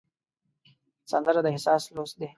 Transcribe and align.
سندره 1.11 1.41
د 1.43 1.47
احساس 1.53 1.83
لوست 1.95 2.15
دی 2.19 2.27